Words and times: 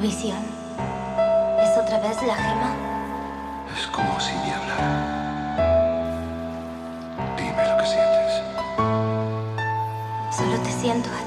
Visión. 0.00 0.44
¿Es 1.58 1.78
otra 1.78 1.98
vez 2.00 2.22
la 2.22 2.34
gema? 2.34 2.74
Es 3.74 3.86
como 3.86 4.20
si 4.20 4.32
me 4.34 4.52
hablara. 4.52 5.56
Dime 7.38 7.66
lo 7.66 7.78
que 7.78 7.86
sientes. 7.86 8.42
Solo 10.36 10.58
te 10.62 10.70
siento 10.70 11.08
a 11.08 11.25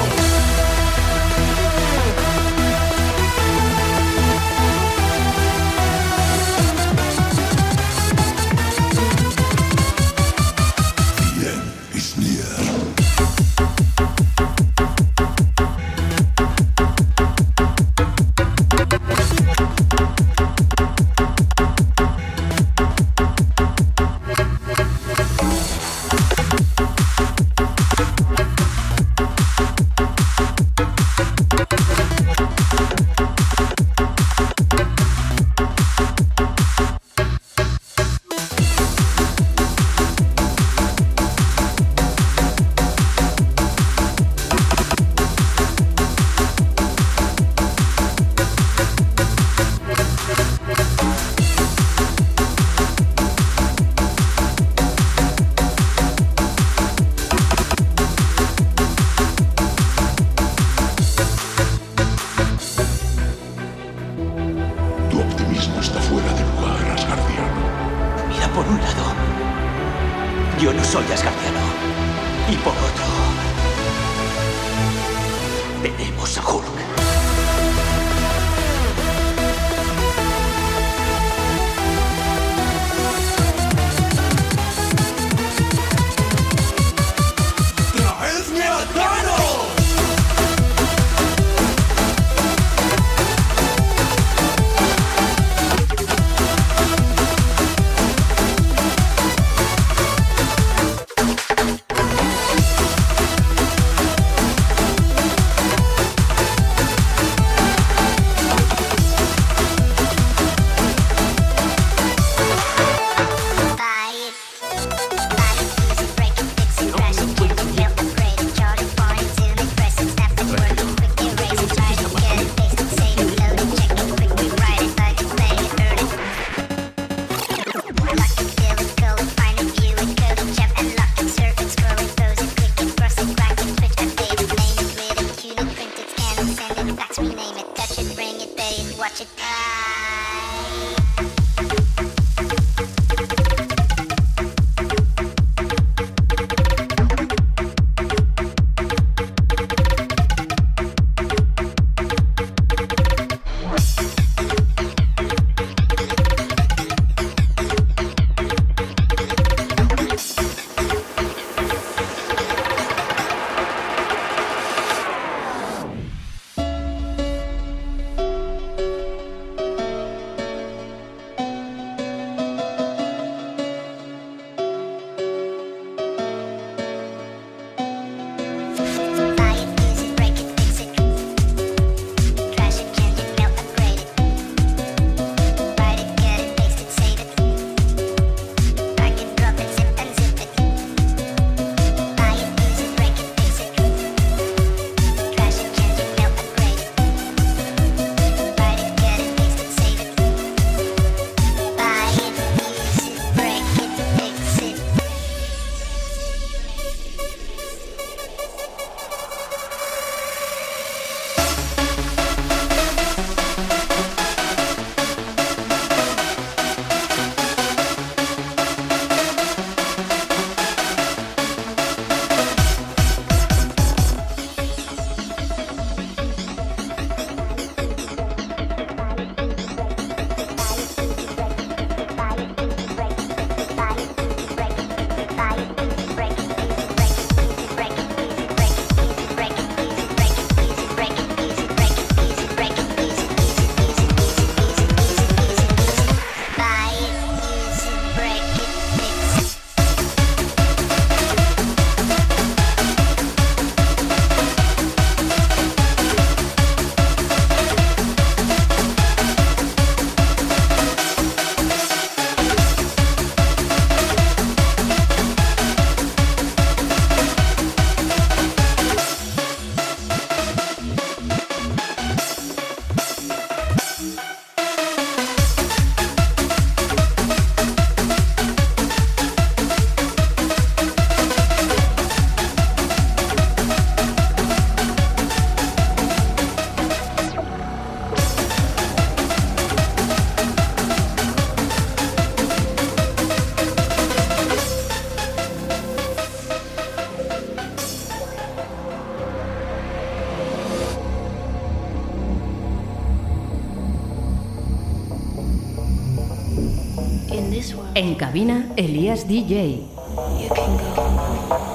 cabina, 308.38 308.68
Elías 308.78 309.28
DJ. 309.28 309.82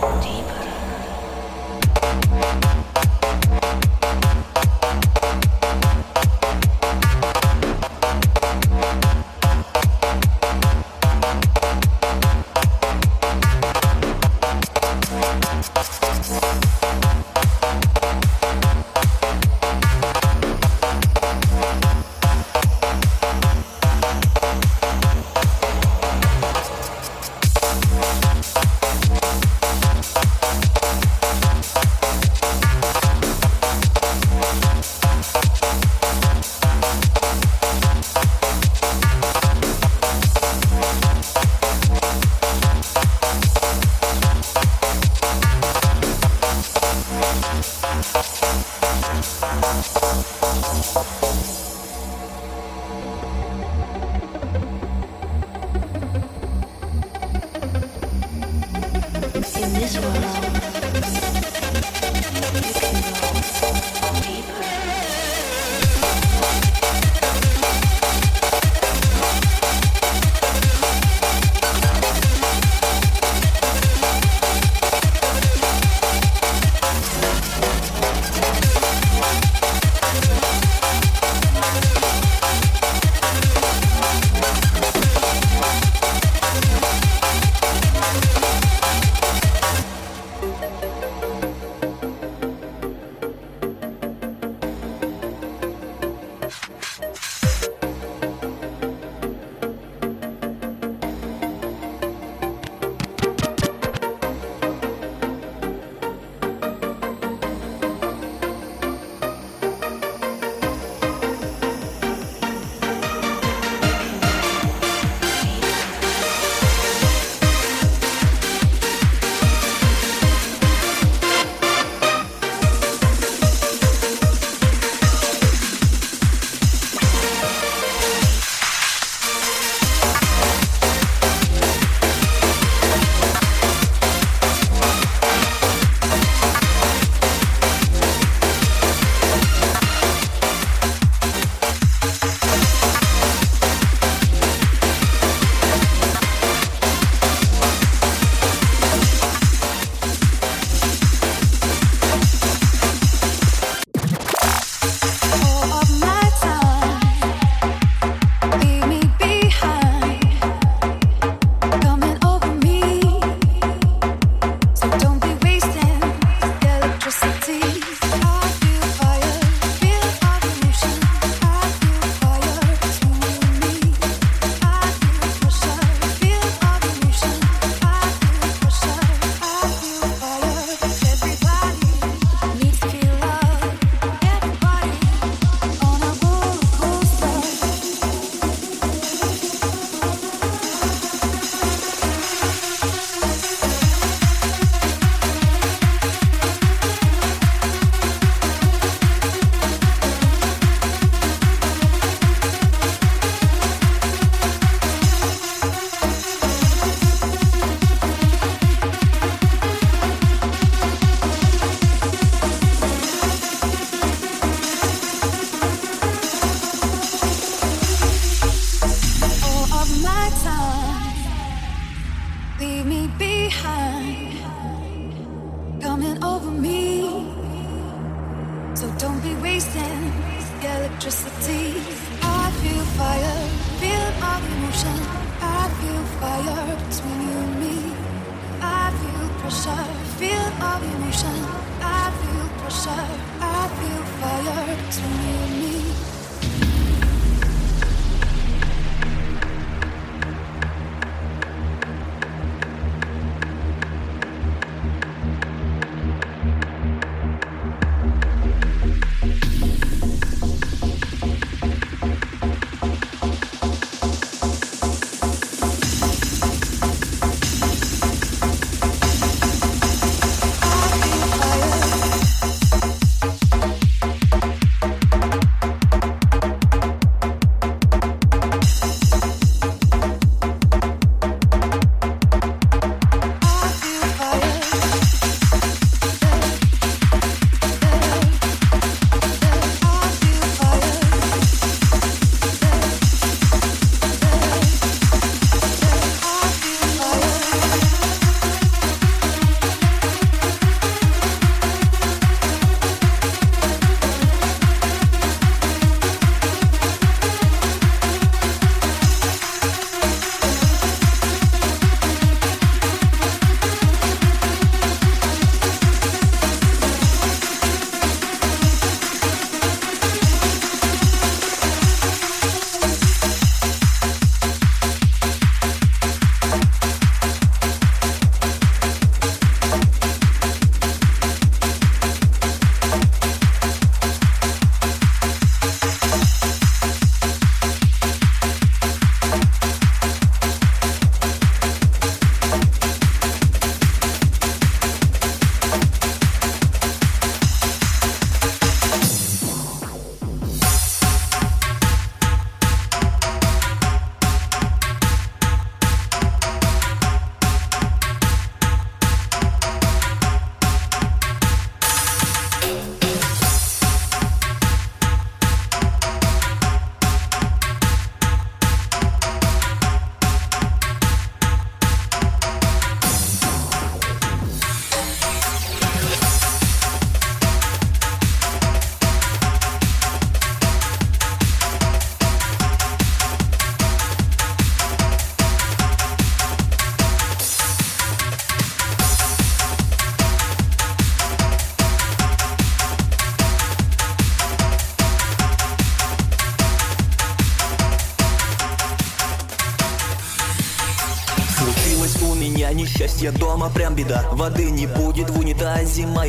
у 0.00 0.61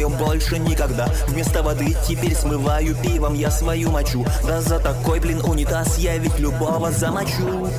моем 0.04 0.18
больше 0.18 0.60
никогда. 0.60 1.08
Вместо 1.28 1.64
воды 1.64 1.96
теперь 2.08 2.36
смываю 2.36 2.96
пивом 2.96 3.34
я 3.34 3.50
свою 3.52 3.92
мочу. 3.92 4.26
Да 4.46 4.62
за 4.62 4.80
такой, 4.80 5.20
блин, 5.20 5.42
унитаз 5.44 5.98
я 5.98 6.18
ведь 6.18 6.40
любого 6.40 6.90
замочу. 6.92 7.44
Вот 7.48 7.72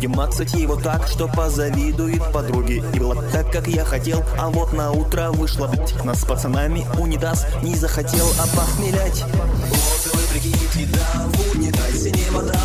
будем 0.00 0.16
мацать 0.16 0.54
его 0.54 0.76
так, 0.76 1.06
что 1.08 1.28
позавидует 1.28 2.22
подруги 2.32 2.82
И 2.94 2.98
было 2.98 3.22
так, 3.32 3.52
как 3.52 3.68
я 3.68 3.84
хотел, 3.84 4.24
а 4.38 4.48
вот 4.48 4.72
на 4.72 4.92
утро 4.92 5.30
вышло 5.30 5.66
блять 5.66 5.94
Нас 6.04 6.22
с 6.22 6.24
пацанами 6.24 6.86
унитаз 6.98 7.46
не 7.62 7.74
захотел 7.74 8.26
опохмелять 8.38 9.24
Вот 9.68 10.14
вы 10.14 10.20
прикиньте, 10.32 10.88
да, 10.90 11.26
в 11.26 11.54
унитазе 11.54 12.12
не 12.12 12.30
вода 12.30 12.58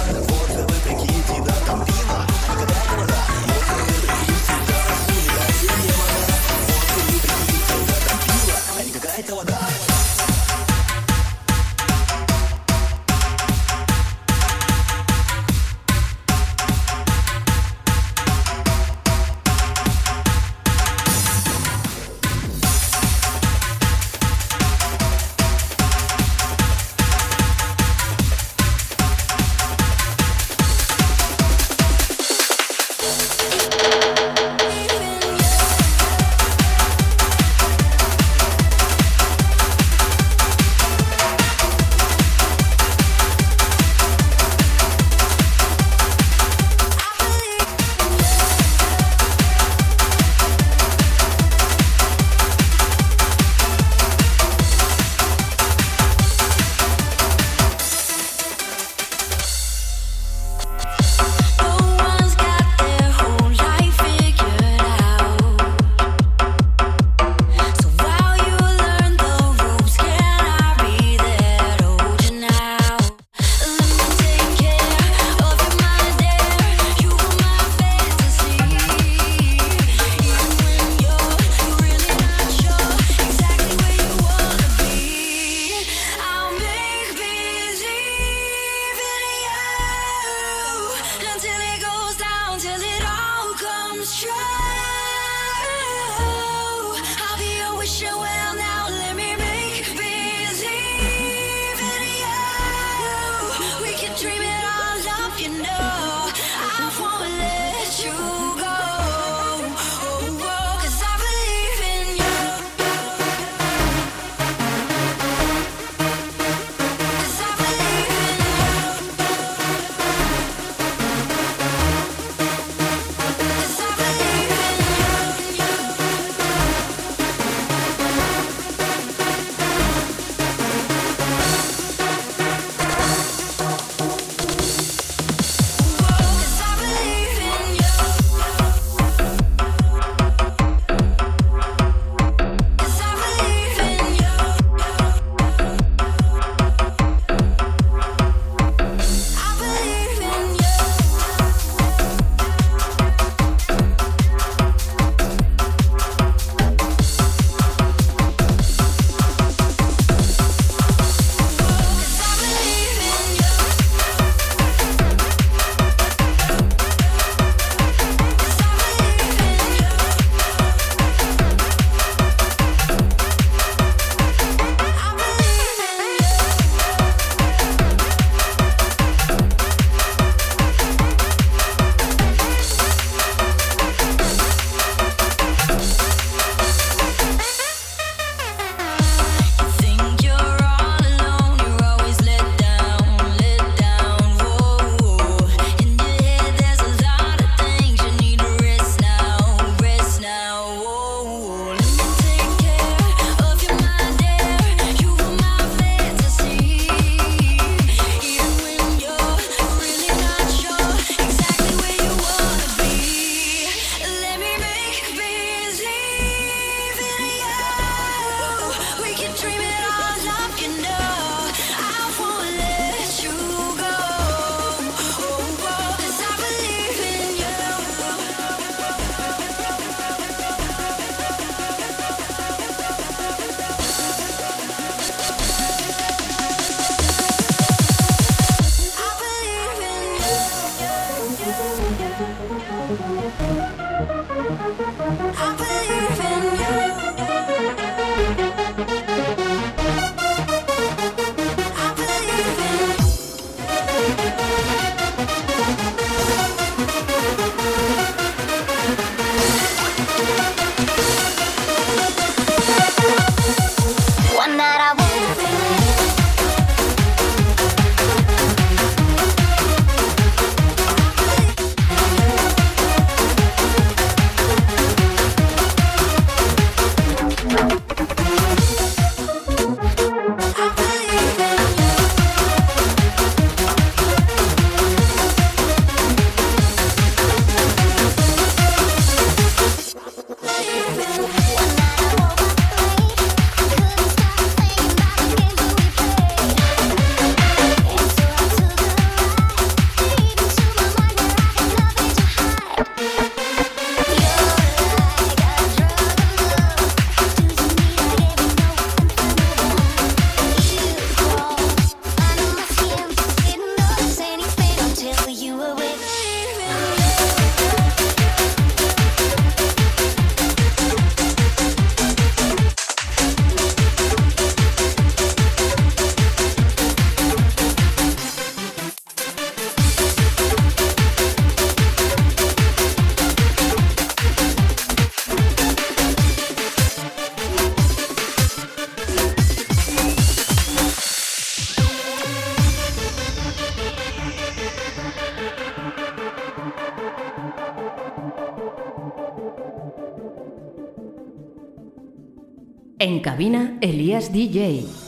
cabina, 353.26 353.76
Elías 353.82 354.32
DJ. 354.32 355.05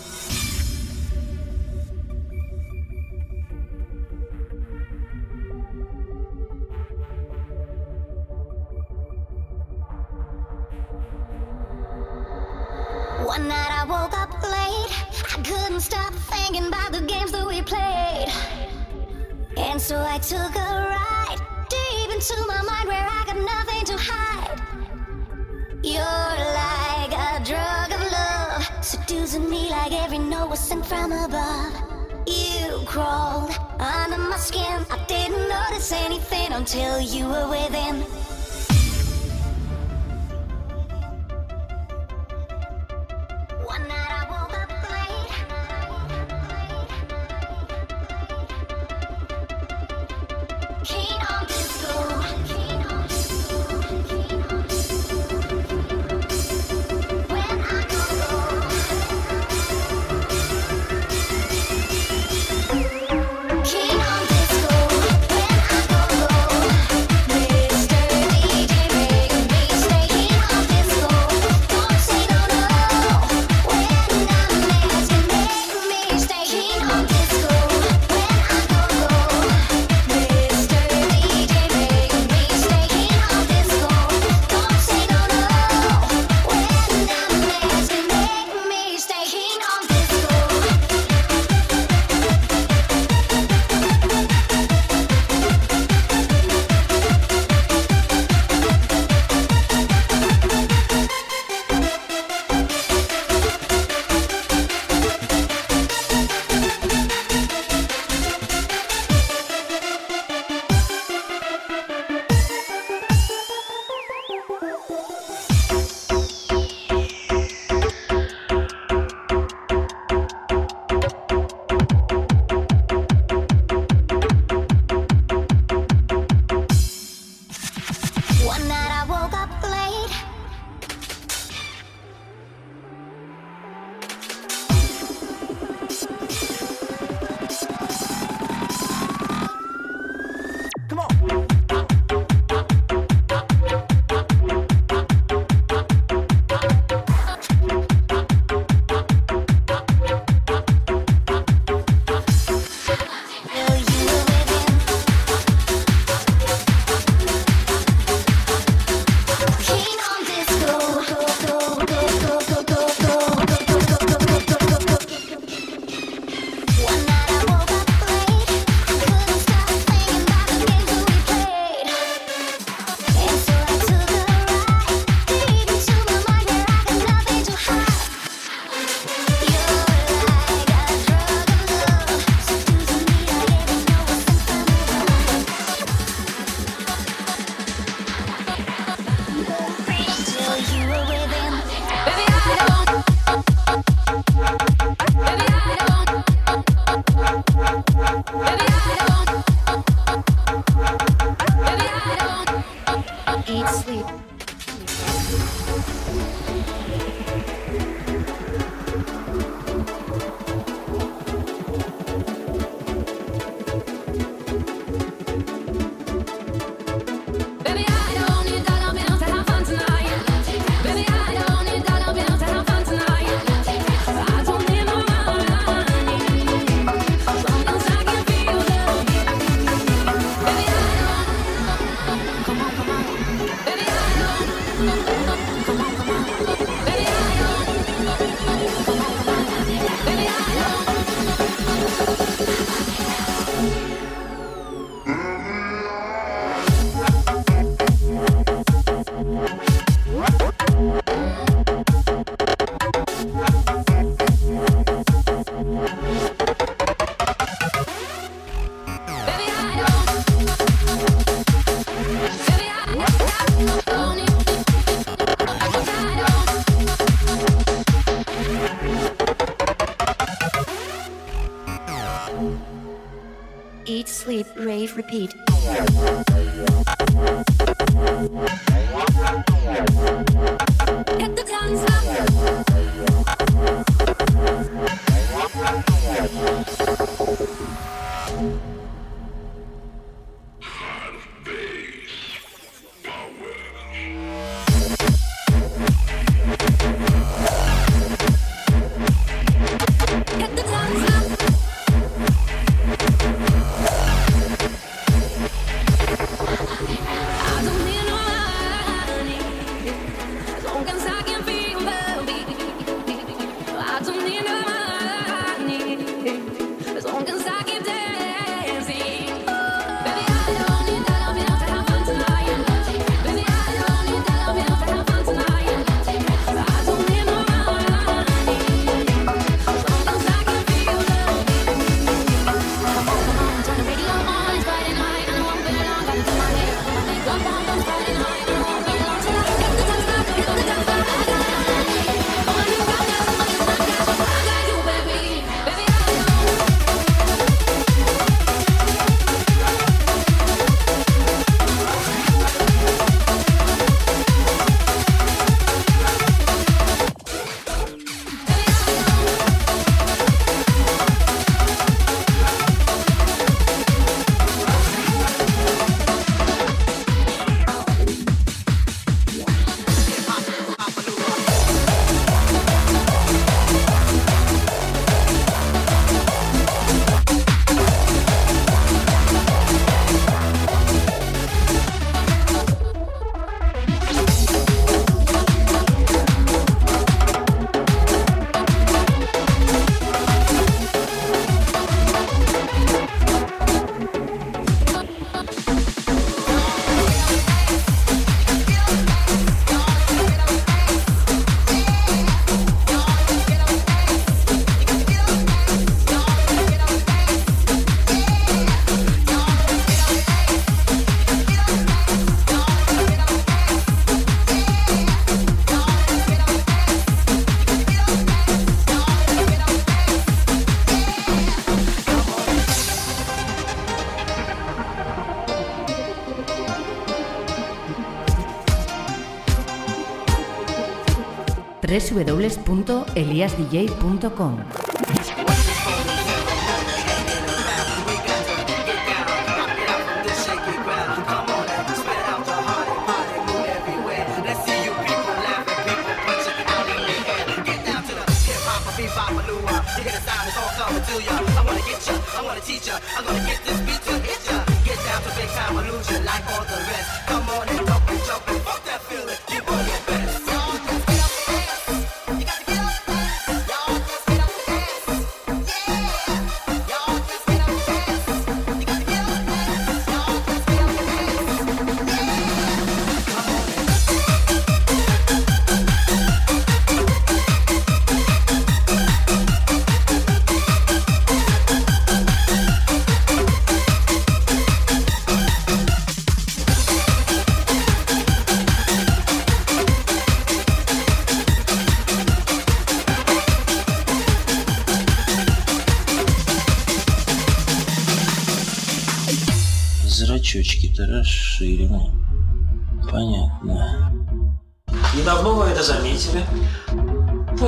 www.eliasdj.com. 431.88 434.87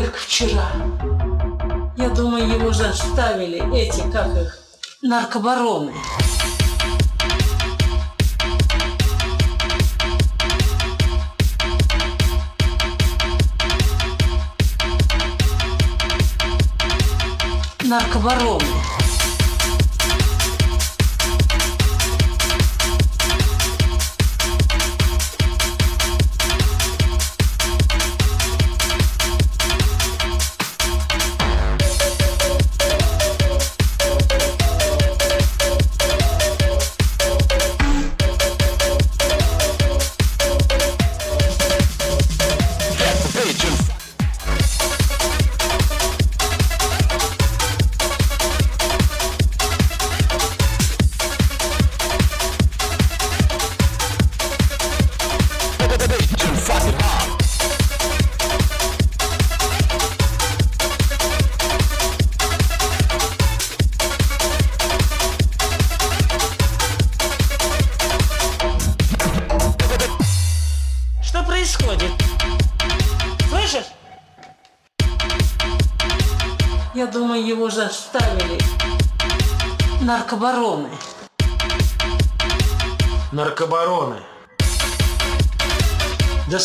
как 0.10 0.18
вчера. 0.18 0.72
Я 1.96 2.10
думаю, 2.10 2.48
его 2.48 2.72
же 2.74 2.86
оставили 2.88 3.62
эти, 3.78 4.02
как 4.12 4.36
их, 4.36 4.58
наркобароны. 5.04 5.94
Наркобароны. 17.84 18.79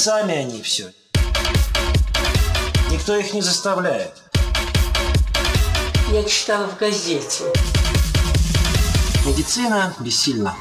сами 0.04 0.34
они 0.34 0.60
все. 0.60 0.92
Никто 2.90 3.16
их 3.16 3.32
не 3.32 3.40
заставляет. 3.40 4.12
Я 6.12 6.22
читал 6.24 6.66
в 6.66 6.76
газете. 6.76 7.44
Медицина 9.24 9.94
бессильна. 10.00 10.54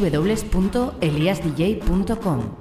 www.eliasdj.com 0.00 2.59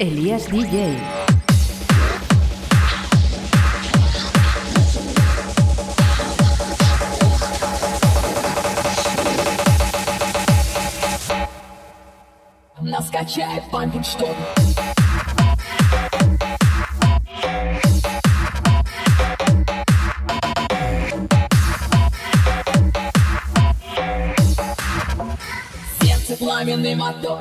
Elías 0.00 0.48
DJ. 0.48 0.96
Нас 12.80 13.10
качает 13.10 13.64
память, 13.72 14.06
что 14.06 14.26
ли? 14.26 14.34
пламенный 26.38 26.94
мотор 26.94 27.40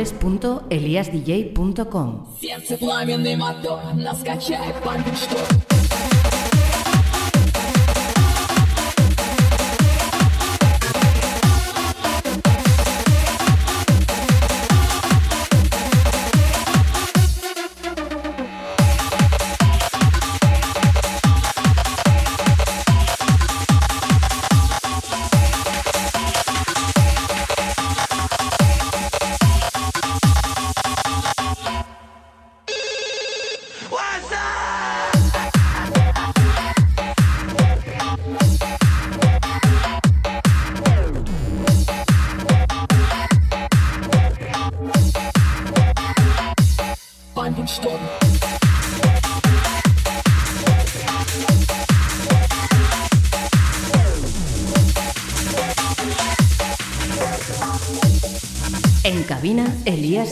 www.eliasdj.com 0.00 2.10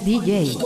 DJ. 0.09 0.57